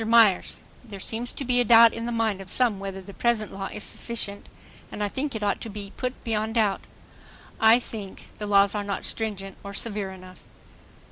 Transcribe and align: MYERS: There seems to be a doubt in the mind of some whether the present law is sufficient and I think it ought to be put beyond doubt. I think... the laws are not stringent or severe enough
MYERS: 0.03 0.55
There 0.83 0.99
seems 0.99 1.31
to 1.33 1.45
be 1.45 1.59
a 1.61 1.63
doubt 1.63 1.93
in 1.93 2.07
the 2.07 2.11
mind 2.11 2.41
of 2.41 2.49
some 2.49 2.79
whether 2.79 3.03
the 3.03 3.13
present 3.13 3.53
law 3.53 3.67
is 3.71 3.83
sufficient 3.83 4.49
and 4.91 5.03
I 5.03 5.07
think 5.07 5.35
it 5.35 5.43
ought 5.43 5.61
to 5.61 5.69
be 5.69 5.93
put 5.95 6.23
beyond 6.23 6.55
doubt. 6.55 6.81
I 7.59 7.77
think... 7.77 8.25
the 8.39 8.47
laws 8.47 8.73
are 8.73 8.83
not 8.83 9.05
stringent 9.05 9.57
or 9.63 9.75
severe 9.75 10.09
enough 10.11 10.39